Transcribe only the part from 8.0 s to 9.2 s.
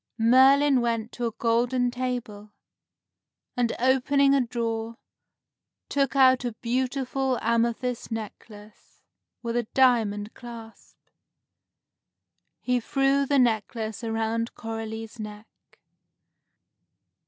necklace,